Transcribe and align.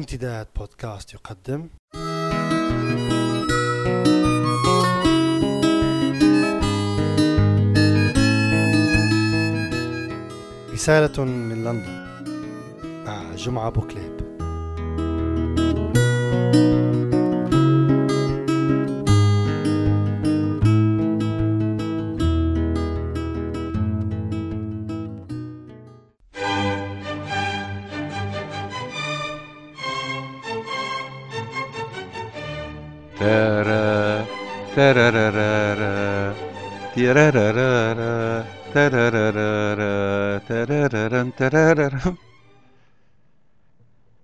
امتداد 0.00 0.46
بودكاست 0.56 1.14
يقدم. 1.14 1.68
رسالة 10.72 11.24
من 11.24 11.64
لندن. 11.64 12.06
مع 13.06 13.34
جمعة 13.34 13.70
بوكليب. 13.70 14.20
تارا 16.50 16.89
تارارارارا 34.76 36.34
تيرارارارا 36.94 38.44
تارارارارا 38.74 40.38
تارارارن 40.38 41.32
تارارارم. 41.36 42.16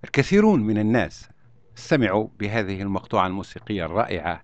الكثيرون 0.05 0.61
من 0.61 0.79
الناس 0.79 1.29
سمعوا 1.75 2.29
بهذه 2.39 2.83
المقطوعة 2.83 3.27
الموسيقية 3.27 3.87
الرائعة 3.87 4.43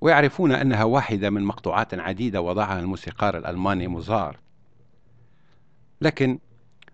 ويعرفون 0.00 0.52
أنها 0.52 0.84
واحدة 0.84 1.30
من 1.30 1.42
مقطوعات 1.42 1.94
عديدة 1.94 2.40
وضعها 2.40 2.78
الموسيقار 2.78 3.38
الألماني 3.38 3.88
موزارت 3.88 4.38
لكن 6.00 6.38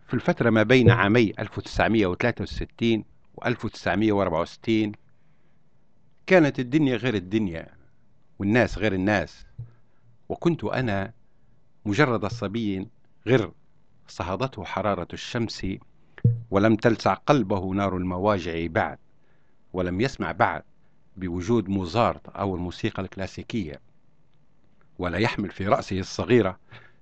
في 0.07 0.15
الفترة 0.15 0.51
ما 0.51 0.63
بين 0.63 0.91
عامي 0.91 1.33
1963 1.39 3.05
و 3.35 3.47
1964 3.47 4.93
كانت 6.27 6.61
الدنيا 6.61 6.97
غير 6.97 7.15
الدنيا 7.15 7.74
والناس 8.39 8.79
غير 8.79 8.93
الناس. 8.93 9.47
وكنت 10.29 10.65
أنا 10.65 11.13
مجرد 11.85 12.27
صبي 12.27 12.89
غر 13.29 13.53
صهدته 14.09 14.65
حرارة 14.65 15.09
الشمس 15.13 15.67
ولم 16.51 16.77
تلسع 16.77 17.15
قلبه 17.15 17.75
نار 17.75 17.97
المواجع 17.97 18.67
بعد 18.67 18.99
ولم 19.73 20.01
يسمع 20.01 20.33
بعد 20.33 20.63
بوجود 21.17 21.69
موزارت 21.69 22.29
أو 22.29 22.55
الموسيقى 22.55 23.03
الكلاسيكية 23.03 23.81
ولا 24.99 25.19
يحمل 25.19 25.51
في 25.51 25.67
رأسه 25.69 25.99
الصغيرة 25.99 26.59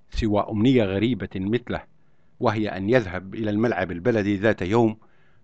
سوى 0.09 0.45
أمنية 0.49 0.83
غريبة 0.83 1.29
مثله 1.35 1.83
وهي 2.39 2.67
أن 2.69 2.89
يذهب 2.89 3.35
إلى 3.35 3.49
الملعب 3.49 3.91
البلدي 3.91 4.35
ذات 4.37 4.61
يوم 4.61 4.97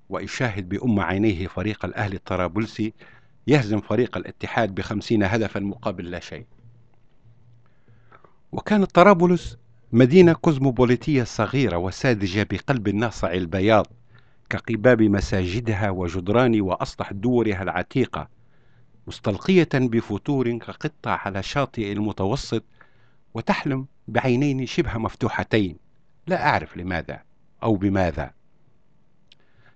ويشاهد 0.10 0.70
بأم 0.70 1.00
عينيه 1.00 1.48
فريق 1.48 1.86
الأهلي 1.86 2.16
الطرابلسي 2.16 2.94
يهزم 3.50 3.82
فريق 3.82 4.18
الاتحاد 4.18 4.76
بخمسين 4.76 5.24
هدفا 5.24 5.60
مقابل 5.60 6.12
لا 6.12 6.20
شيء. 6.20 6.46
وكانت 8.52 8.92
طرابلس 8.92 9.58
مدينة 9.92 10.34
كوزموبوليتية 10.34 11.24
صغيرة 11.24 11.78
وساذجة 11.78 12.48
بقلب 12.52 12.90
ناصع 12.90 13.34
البياض 13.34 13.88
كقباب 14.50 15.02
مساجدها 15.02 15.90
وجدران 15.90 16.62
وأسطح 16.62 17.14
دورها 17.14 17.64
العتيقة 17.64 18.30
مستلقية 19.08 19.70
بفتور 19.74 20.58
كقطة 20.58 21.12
على 21.12 21.44
شاطئ 21.44 21.92
المتوسط 21.92 22.64
وتحلم 23.34 23.88
بعينين 24.08 24.66
شبه 24.66 24.98
مفتوحتين. 24.98 25.78
لا 26.28 26.50
أعرف 26.50 26.78
لماذا 26.78 27.22
أو 27.64 27.76
بماذا. 27.76 28.32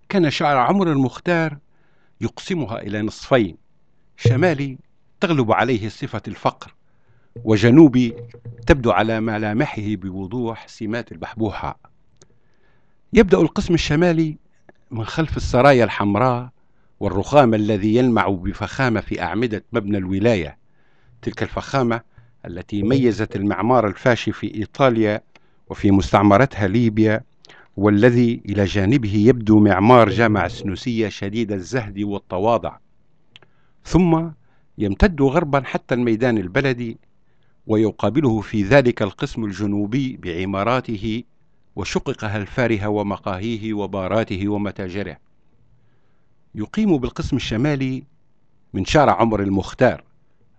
كان 0.09 0.29
شعر 0.29 0.57
عمر 0.57 0.91
المختار 0.91 1.57
يقسمها 2.21 2.81
إلى 2.81 3.01
نصفين. 3.01 3.62
شمالي 4.17 4.77
تغلب 5.19 5.51
عليه 5.51 5.89
صفة 5.89 6.21
الفقر 6.27 6.73
وجنوبي 7.43 8.13
تبدو 8.67 8.91
على 8.91 9.19
ملامحه 9.19 9.83
بوضوح 9.87 10.67
سمات 10.67 11.11
البحبوحة. 11.11 11.79
يبدأ 13.13 13.37
القسم 13.37 13.73
الشمالي 13.73 14.37
من 14.91 15.05
خلف 15.05 15.37
السرايا 15.37 15.83
الحمراء 15.83 16.49
والرخام 16.99 17.53
الذي 17.53 17.95
يلمع 17.95 18.27
بفخامة 18.27 19.01
في 19.01 19.21
أعمدة 19.21 19.63
مبنى 19.73 19.97
الولاية. 19.97 20.57
تلك 21.21 21.43
الفخامة 21.43 22.01
التي 22.45 22.83
ميزت 22.83 23.35
المعمار 23.35 23.87
الفاشي 23.87 24.31
في 24.31 24.55
إيطاليا 24.55 25.21
وفي 25.69 25.91
مستعمرتها 25.91 26.67
ليبيا 26.67 27.23
والذي 27.77 28.41
إلى 28.45 28.65
جانبه 28.65 29.15
يبدو 29.15 29.59
معمار 29.59 30.09
جامع 30.09 30.45
السنوسية 30.45 31.09
شديد 31.09 31.51
الزهد 31.51 31.99
والتواضع. 31.99 32.77
ثم 33.83 34.29
يمتد 34.77 35.21
غربا 35.21 35.61
حتى 35.65 35.95
الميدان 35.95 36.37
البلدي 36.37 36.97
ويقابله 37.67 38.41
في 38.41 38.63
ذلك 38.63 39.01
القسم 39.01 39.45
الجنوبي 39.45 40.17
بعماراته 40.17 41.23
وشققها 41.75 42.37
الفارهة 42.37 42.87
ومقاهيه 42.87 43.73
وباراته 43.73 44.47
ومتاجره. 44.47 45.17
يقيم 46.55 46.97
بالقسم 46.97 47.35
الشمالي 47.35 48.03
من 48.73 48.85
شارع 48.85 49.21
عمر 49.21 49.43
المختار 49.43 50.03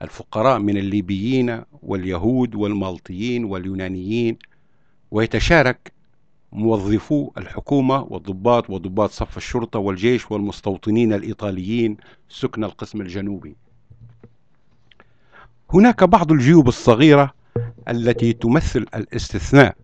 الفقراء 0.02 0.58
من 0.58 0.76
الليبيين 0.76 1.62
واليهود 1.82 2.54
والمالطيين 2.54 3.44
واليونانيين 3.44 4.38
ويتشارك 5.10 5.92
موظفو 6.54 7.30
الحكومة 7.38 8.02
والضباط 8.02 8.70
وضباط 8.70 9.10
صف 9.10 9.36
الشرطة 9.36 9.78
والجيش 9.78 10.30
والمستوطنين 10.30 11.12
الإيطاليين 11.12 11.96
سكن 12.28 12.64
القسم 12.64 13.00
الجنوبي. 13.00 13.56
هناك 15.70 16.04
بعض 16.04 16.32
الجيوب 16.32 16.68
الصغيرة 16.68 17.34
التي 17.88 18.32
تمثل 18.32 18.86
الاستثناء 18.94 19.76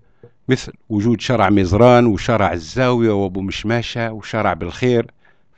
مثل 0.48 0.72
وجود 0.88 1.20
شارع 1.20 1.50
مزران 1.50 2.06
وشارع 2.06 2.52
الزاوية 2.52 3.10
وأبو 3.12 3.40
مشماشة 3.40 4.12
وشارع 4.12 4.52
بالخير 4.52 5.10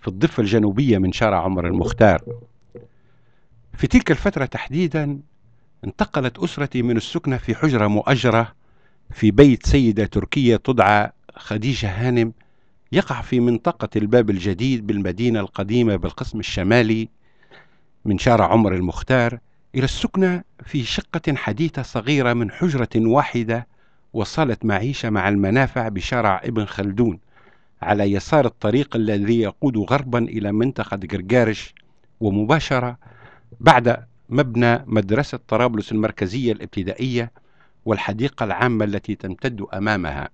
في 0.03 0.09
الضفة 0.09 0.41
الجنوبية 0.41 0.99
من 0.99 1.13
شارع 1.13 1.45
عمر 1.45 1.67
المختار. 1.67 2.23
في 3.75 3.87
تلك 3.87 4.11
الفترة 4.11 4.45
تحديدا 4.45 5.21
انتقلت 5.85 6.39
أسرتي 6.39 6.83
من 6.83 6.97
السكنة 6.97 7.37
في 7.37 7.55
حجرة 7.55 7.87
مؤجرة 7.87 8.53
في 9.13 9.31
بيت 9.31 9.67
سيدة 9.67 10.05
تركية 10.05 10.57
تدعى 10.57 11.13
خديجة 11.37 11.89
هانم 11.91 12.33
يقع 12.93 13.21
في 13.21 13.41
منطقة 13.41 13.89
الباب 13.97 14.31
الجديد 14.31 14.87
بالمدينة 14.87 15.41
القديمة 15.41 15.97
بالقسم 15.97 16.41
الشمالي 16.41 17.09
من 18.05 18.19
شارع 18.19 18.53
عمر 18.53 18.75
المختار 18.75 19.39
إلى 19.75 19.85
السكنة 19.85 20.43
في 20.65 20.85
شقة 20.85 21.35
حديثة 21.35 21.83
صغيرة 21.83 22.33
من 22.33 22.51
حجرة 22.51 22.89
واحدة 22.97 23.67
وصالة 24.13 24.57
معيشة 24.65 25.11
مع 25.11 25.29
المنافع 25.29 25.89
بشارع 25.89 26.41
ابن 26.45 26.65
خلدون 26.65 27.19
على 27.83 28.13
يسار 28.13 28.47
الطريق 28.47 28.97
الذي 28.97 29.41
يقود 29.41 29.77
غربا 29.77 30.19
إلى 30.19 30.53
منطقة 30.53 31.01
قرقارش 31.11 31.75
ومباشرة 32.21 32.99
بعد 33.61 33.97
مبنى 34.29 34.85
مدرسة 34.87 35.39
طرابلس 35.49 35.93
المركزية 35.93 36.53
الابتدائية 36.53 37.31
والحديقة 37.85 38.45
العامة 38.45 38.85
التي 38.85 39.15
تمتد 39.15 39.67
أمامها. 39.75 40.29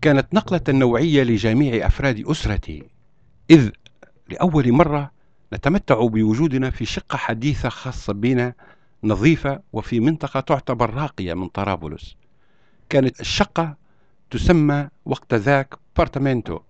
كانت 0.00 0.34
نقلة 0.34 0.60
نوعية 0.68 1.22
لجميع 1.22 1.86
أفراد 1.86 2.26
أسرتي 2.26 2.82
إذ 3.50 3.70
لأول 4.28 4.72
مرة 4.72 5.10
نتمتع 5.52 6.06
بوجودنا 6.06 6.70
في 6.70 6.84
شقة 6.84 7.16
حديثة 7.16 7.68
خاصة 7.68 8.12
بنا 8.12 8.54
نظيفة 9.04 9.60
وفي 9.72 10.00
منطقة 10.00 10.40
تعتبر 10.40 10.94
راقية 10.94 11.34
من 11.34 11.48
طرابلس. 11.48 12.16
كانت 12.88 13.20
الشقة 13.20 13.76
تسمى 14.30 14.88
وقت 15.04 15.34
ذاك 15.34 15.74
appartamento 15.96 16.60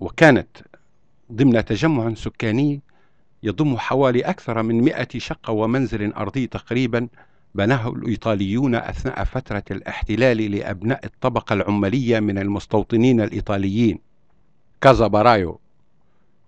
وكانت 0.00 0.48
ضمن 1.32 1.64
تجمع 1.64 2.14
سكاني 2.14 2.80
يضم 3.42 3.76
حوالي 3.78 4.20
أكثر 4.20 4.62
من 4.62 4.80
مئة 4.80 5.18
شقة 5.18 5.52
ومنزل 5.52 6.12
أرضي 6.12 6.46
تقريبا 6.46 7.08
بناه 7.54 7.88
الإيطاليون 7.88 8.74
أثناء 8.74 9.24
فترة 9.24 9.62
الاحتلال 9.70 10.50
لأبناء 10.50 11.06
الطبقة 11.06 11.52
العمالية 11.52 12.20
من 12.20 12.38
المستوطنين 12.38 13.20
الإيطاليين. 13.20 13.98
casa 14.80 15.06
operaia 15.06 15.60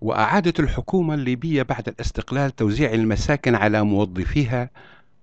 وأعادت 0.00 0.60
الحكومة 0.60 1.14
الليبية 1.14 1.62
بعد 1.62 1.88
الاستقلال 1.88 2.56
توزيع 2.56 2.92
المساكن 2.92 3.54
على 3.54 3.82
موظفيها 3.82 4.70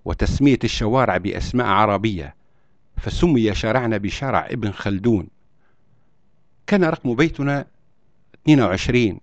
وتسمية 0.04 0.58
الشوارع 0.64 1.16
بأسماء 1.16 1.66
عربية 1.66 2.34
فسمي 2.96 3.54
شارعنا 3.54 3.96
بشارع 3.96 4.46
ابن 4.50 4.70
خلدون. 4.70 5.28
كان 6.66 6.84
رقم 6.84 7.14
بيتنا 7.14 7.66
22 8.44 9.20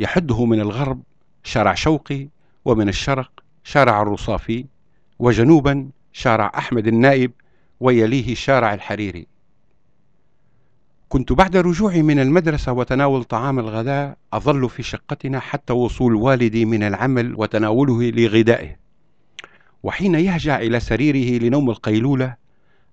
يحده 0.00 0.44
من 0.44 0.60
الغرب 0.60 1.02
شارع 1.42 1.74
شوقي 1.74 2.28
ومن 2.64 2.88
الشرق 2.88 3.30
شارع 3.64 4.02
الرصافي. 4.02 4.66
وجنوبا 5.18 5.90
شارع 6.12 6.52
أحمد 6.58 6.86
النائب 6.86 7.32
ويليه 7.80 8.34
شارع 8.34 8.74
الحريري. 8.74 9.26
كنت 11.08 11.32
بعد 11.32 11.56
رجوعي 11.56 12.02
من 12.02 12.18
المدرسة 12.18 12.72
وتناول 12.72 13.24
طعام 13.24 13.58
الغداء 13.58 14.16
أظل 14.32 14.70
في 14.70 14.82
شقتنا 14.82 15.40
حتى 15.40 15.72
وصول 15.72 16.14
والدي 16.14 16.64
من 16.64 16.82
العمل 16.82 17.34
وتناوله 17.36 18.10
لغدائه 18.10 18.76
وحين 19.82 20.14
يهجع 20.14 20.58
إلى 20.58 20.80
سريره 20.80 21.42
لنوم 21.42 21.70
القيلولة 21.70 22.34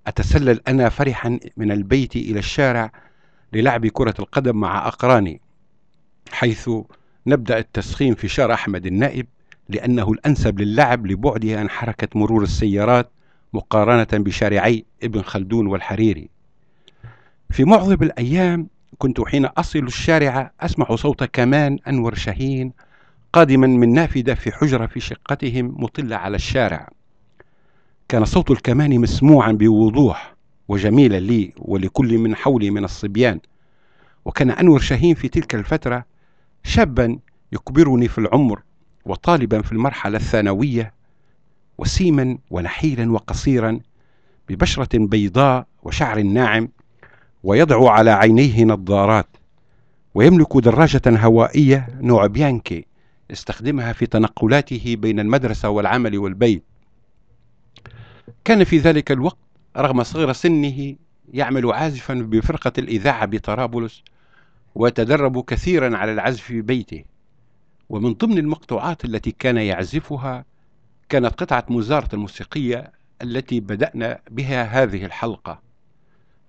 أتسلل 0.08 0.60
أنا 0.68 0.90
فرحا 0.90 1.40
من 1.58 1.72
البيت 1.72 2.16
إلى 2.16 2.40
الشارع 2.40 2.92
للعب 3.54 3.88
كرة 3.88 4.14
القدم 4.20 4.56
مع 4.56 4.88
أقراني 4.88 5.42
حيث 6.32 6.70
نبدأ 7.28 7.58
التسخين 7.58 8.16
في 8.16 8.28
شارع 8.28 8.54
أحمد 8.54 8.86
النائب 8.86 9.28
لأنه 9.72 10.12
الأنسب 10.12 10.60
للعب 10.62 11.08
لبعده 11.08 11.60
عن 11.60 11.70
حركة 11.70 12.20
مرور 12.20 12.44
السيارات 12.44 13.12
مقارنة 13.54 14.24
بشارعي 14.24 14.86
ابن 15.04 15.22
خلدون 15.22 15.68
والحريري. 15.68 16.30
في 17.50 17.64
معظم 17.64 17.98
الأيام 18.02 18.68
كنت 18.98 19.22
حين 19.22 19.46
أصل 19.46 19.80
الشارع 19.80 20.52
أسمع 20.62 20.96
صوت 20.96 21.24
كمان 21.24 21.78
أنور 21.88 22.16
شاهين 22.16 22.74
قادما 23.34 23.68
من 23.68 23.94
نافذة 23.94 24.34
في 24.34 24.52
حجرة 24.52 24.86
في 24.86 25.00
شقتهم 25.00 25.76
مطلة 25.78 26.16
على 26.16 26.36
الشارع. 26.36 26.90
كان 28.10 28.26
صوت 28.26 28.52
الكمان 28.52 29.00
مسموعا 29.00 29.52
بوضوح 29.52 30.36
وجميلا 30.68 31.20
لي 31.20 31.54
ولكل 31.58 32.18
من 32.18 32.36
حولي 32.36 32.70
من 32.70 32.84
الصبيان. 32.84 33.40
وكان 34.26 34.52
أنور 34.52 34.80
شاهين 34.80 35.16
في 35.16 35.28
تلك 35.28 35.56
الفترة 35.56 36.06
شابا 36.64 37.20
يكبرني 37.52 38.08
في 38.08 38.18
العمر 38.18 38.62
وطالبا 39.06 39.62
في 39.62 39.72
المرحلة 39.72 40.18
الثانوية 40.18 40.94
وسيما 41.78 42.38
ونحيلا 42.50 43.12
وقصيرا 43.12 43.80
ببشرة 44.50 44.90
بيضاء 44.94 45.68
وشعر 45.84 46.22
ناعم 46.22 46.70
ويضع 47.44 47.92
على 47.92 48.12
عينيه 48.12 48.64
نظارات 48.64 49.28
ويملك 50.16 50.58
دراجة 50.58 51.02
هوائية 51.08 51.88
نوع 52.02 52.28
بيانكي 52.28 52.86
استخدمها 53.32 53.94
في 53.94 54.06
تنقلاته 54.06 54.96
بين 55.00 55.20
المدرسة 55.20 55.70
والعمل 55.70 56.18
والبيت. 56.18 56.64
كان 58.46 58.64
في 58.64 58.78
ذلك 58.78 59.12
الوقت 59.12 59.38
رغم 59.78 60.04
صغر 60.04 60.34
سنه 60.34 60.96
يعمل 61.34 61.72
عازفا 61.72 62.14
بفرقة 62.14 62.72
الإذاعة 62.78 63.26
بطرابلس 63.26 64.04
ويتدرب 64.76 65.44
كثيرا 65.46 65.98
على 65.98 66.14
العزف 66.14 66.42
في 66.42 66.62
بيته. 66.62 67.04
ومن 67.92 68.14
ضمن 68.14 68.38
المقطوعات 68.38 69.06
التي 69.06 69.32
كان 69.32 69.58
يعزفها 69.58 70.46
كانت 71.10 71.26
قطعة 71.26 71.66
موزارت 71.70 72.14
الموسيقية 72.14 72.92
التي 73.22 73.60
بدأنا 73.60 74.20
بها 74.30 74.64
هذه 74.64 75.06
الحلقة. 75.06 75.62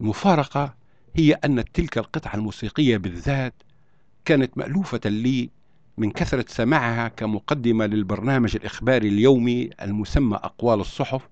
المفارقة 0.01 0.75
هي 1.17 1.33
أن 1.33 1.65
تلك 1.73 1.99
القطعة 1.99 2.35
الموسيقية 2.35 2.97
بالذات 2.97 3.55
كانت 4.25 4.59
مألوفة 4.59 5.01
لي 5.05 5.51
من 5.99 6.11
كثرة 6.11 6.45
سماعها 6.49 7.09
كمقدمة 7.09 7.87
للبرنامج 7.87 8.57
الإخباري 8.57 9.09
اليومي 9.09 9.71
المسمى 9.83 10.37
أقوال 10.37 10.81
الصحف 10.81 11.29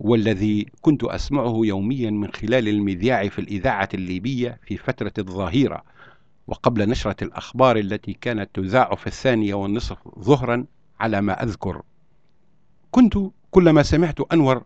والذي 0.00 0.66
كنت 0.80 1.04
أسمعه 1.04 1.60
يوميا 1.64 2.10
من 2.10 2.32
خلال 2.32 2.68
المذياع 2.68 3.28
في 3.28 3.38
الإذاعة 3.38 3.88
الليبية 3.94 4.60
في 4.66 4.76
فترة 4.76 5.12
الظهيرة. 5.18 5.82
وقبل 6.50 6.88
نشرة 6.88 7.24
الأخبار 7.24 7.76
التي 7.76 8.12
كانت 8.12 8.50
تذاع 8.54 8.94
في 8.94 9.06
الثانية 9.06 9.54
والنصف 9.54 9.98
ظهرا 10.18 10.64
على 11.00 11.20
ما 11.20 11.42
أذكر. 11.42 11.82
كنت 12.90 13.18
كلما 13.50 13.82
سمعت 13.82 14.20
أنور 14.32 14.62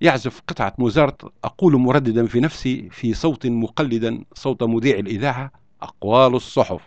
يعزف 0.00 0.40
قطعة 0.46 0.74
موزارت 0.78 1.32
أقول 1.44 1.76
مرددا 1.76 2.26
في 2.26 2.40
نفسي 2.40 2.88
في 2.90 3.14
صوت 3.14 3.46
مقلدا 3.46 4.24
صوت 4.34 4.62
مذيع 4.62 4.98
الإذاعة 4.98 5.52
أقوال 5.82 6.34
الصحف. 6.34 6.80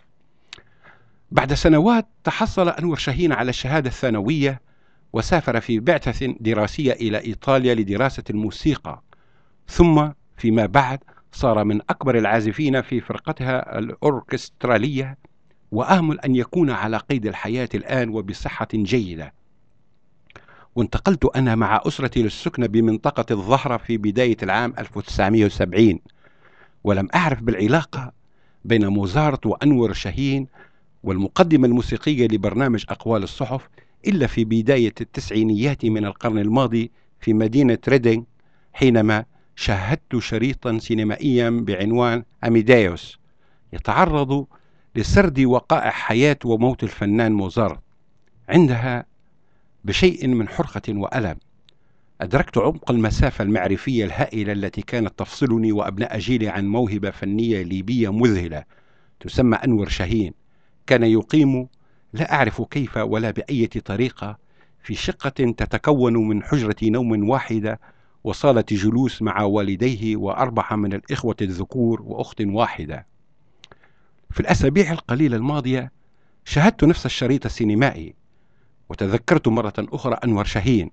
بعد 1.32 1.54
سنوات 1.54 2.08
تحصل 2.24 2.70
أنور 2.70 2.96
شاهين 2.96 3.32
على 3.32 3.50
الشهادة 3.50 3.90
الثانوية 3.90 4.62
وسافر 5.14 5.62
في 5.62 5.80
بعثة 5.80 6.36
دراسية 6.40 6.92
إلى 6.94 7.18
إيطاليا 7.18 7.76
لدراسة 7.76 8.24
الموسيقى 8.30 9.02
ثم 9.68 10.10
فيما 10.38 10.66
بعد 10.66 11.00
صار 11.32 11.64
من 11.64 11.82
أكبر 11.90 12.18
العازفين 12.18 12.82
في 12.82 13.02
فرقتها 13.02 13.80
الأوركسترالية 13.80 15.18
وآمل 15.72 16.20
أن 16.20 16.36
يكون 16.36 16.70
على 16.70 16.98
قيد 16.98 17.26
الحياة 17.26 17.70
الآن 17.76 18.10
وبصحة 18.10 18.68
جيدة. 18.74 19.34
وانتقلت 20.76 21.26
أنا 21.36 21.56
مع 21.56 21.82
أسرتي 21.88 22.24
للسكنة 22.24 22.68
بمنطقة 22.68 23.26
الظهرة 23.32 23.78
في 23.78 23.98
بداية 23.98 24.38
العام 24.44 24.74
1970 24.80 26.00
ولم 26.84 27.08
أعرف 27.16 27.42
بالعلاقة 27.42 28.12
بين 28.66 28.88
موزارت 28.88 29.46
وأنور 29.46 29.94
شاهين 29.94 30.48
والمقدمة 31.04 31.68
الموسيقية 31.68 32.28
لبرنامج 32.28 32.86
أقوال 32.90 33.24
الصحف 33.24 33.70
إلا 34.08 34.28
في 34.28 34.46
بداية 34.46 34.94
التسعينيات 35.02 35.86
من 35.86 36.06
القرن 36.06 36.40
الماضي 36.40 36.92
في 37.20 37.34
مدينة 37.34 37.78
ريدينغ 37.88 38.24
حينما 38.74 39.26
شاهدت 39.62 40.18
شريطا 40.18 40.78
سينمائيا 40.78 41.50
بعنوان 41.50 42.24
أميدايوس 42.44 43.20
يتعرض 43.74 44.48
لسرد 44.96 45.40
وقائع 45.40 45.90
حياة 45.90 46.38
وموت 46.46 46.84
الفنان 46.84 47.32
موزارت. 47.32 47.80
عندها 48.50 49.06
بشيء 49.84 50.28
من 50.28 50.50
حرقة 50.50 50.82
وألم. 50.90 51.36
أدركت 52.22 52.58
عمق 52.58 52.92
المسافة 52.92 53.44
المعرفية 53.44 54.06
الهائلة 54.06 54.52
التي 54.54 54.82
كانت 54.82 55.20
تفصلني 55.20 55.72
وأبناء 55.72 56.20
جيلي 56.20 56.50
عن 56.50 56.68
موهبة 56.68 57.10
فنية 57.10 57.62
ليبية 57.62 58.12
مذهلة 58.12 58.64
تسمى 59.20 59.58
أنور 59.58 59.90
شاهين. 59.90 60.34
كان 60.88 61.04
يقيم 61.04 61.68
لا 62.14 62.34
أعرف 62.34 62.62
كيف 62.62 62.98
ولا 62.98 63.32
بأية 63.32 63.70
طريقة 63.86 64.38
في 64.84 64.96
شقة 64.96 65.30
تتكون 65.30 66.28
من 66.28 66.44
حجرة 66.44 66.76
نوم 66.84 67.30
واحدة 67.30 67.80
وصالة 68.24 68.64
جلوس 68.72 69.22
مع 69.22 69.42
والديه 69.42 70.16
وأربعة 70.16 70.76
من 70.76 70.94
الإخوة 70.94 71.36
الذكور 71.42 72.02
وأخت 72.02 72.42
واحدة. 72.42 73.06
في 74.32 74.40
الأسابيع 74.40 74.92
القليلة 74.92 75.38
الماضية 75.38 75.92
شاهدت 76.46 76.84
نفس 76.84 77.06
الشريط 77.06 77.46
السينمائي 77.46 78.16
وتذكرت 78.90 79.48
مرة 79.48 79.74
أخرى 79.80 80.18
أنور 80.24 80.46
شاهين 80.46 80.92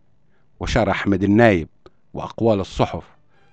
وشارع 0.60 0.92
أحمد 0.92 1.22
النايب 1.22 1.68
وأقوال 2.14 2.60
الصحف 2.60 3.04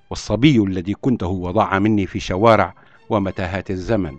والصبي 0.10 0.58
الذي 0.58 0.94
كنته 0.94 1.28
وضاع 1.28 1.80
مني 1.80 2.08
في 2.08 2.20
شوارع 2.20 2.74
ومتاهات 3.10 3.72
الزمن. 3.72 4.18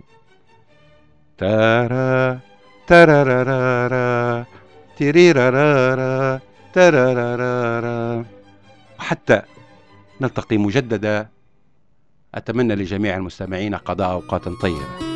تارا 1.37 2.39
ترارارارا 2.87 4.45
تريرارارا 4.97 6.39
ترارارارا 6.73 8.25
وحتى 9.07 9.41
نلتقي 10.21 10.57
مجددا. 10.57 11.29
أتمنى 12.35 12.75
لجميع 12.75 13.17
المستمعين 13.17 13.75
قضاء 13.75 14.11
أوقات 14.11 14.49
طيبة. 14.49 15.06